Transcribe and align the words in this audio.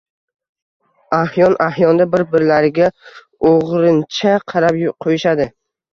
Ahyon-ahyonda 1.17 2.07
bir-birlariga 2.15 2.89
o’g’rincha 3.51 4.35
qarab 4.55 4.81
qo’yishadi. 5.07 5.47